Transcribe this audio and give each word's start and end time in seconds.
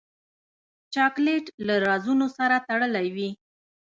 چاکلېټ 0.93 1.45
له 1.67 1.75
رازونو 1.87 2.27
سره 2.37 2.55
تړلی 2.67 3.07
وي. 3.15 3.29